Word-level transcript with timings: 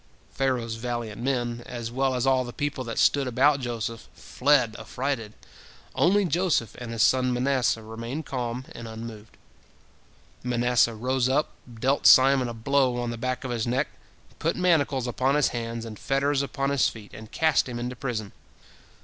Pharaoh's 0.31 0.77
valiant 0.77 1.21
men, 1.21 1.61
as 1.67 1.91
well 1.91 2.15
as 2.15 2.25
all 2.25 2.43
the 2.43 2.51
people 2.51 2.83
that 2.85 2.97
stood 2.97 3.27
about 3.27 3.59
Joseph, 3.59 4.07
fled 4.15 4.75
affrighted, 4.79 5.33
only 5.93 6.25
Joseph 6.25 6.73
and 6.79 6.91
his 6.91 7.03
son 7.03 7.31
Manasseh 7.31 7.83
remained 7.83 8.25
calm 8.25 8.65
and 8.71 8.87
unmoved. 8.87 9.37
Manasseh 10.43 10.95
rose 10.95 11.29
up, 11.29 11.49
dealt 11.71 12.07
Simon 12.07 12.49
a 12.49 12.53
blow 12.55 12.99
on 12.99 13.11
the 13.11 13.15
back 13.17 13.43
of 13.43 13.51
his 13.51 13.67
neck, 13.67 13.89
put 14.39 14.55
manacles 14.55 15.05
upon 15.05 15.35
his 15.35 15.49
hands 15.49 15.85
and 15.85 15.99
fetters 15.99 16.41
upon 16.41 16.71
his 16.71 16.89
feet, 16.89 17.13
and 17.13 17.31
cast 17.31 17.69
him 17.69 17.77
into 17.77 17.95
prison. 17.95 18.31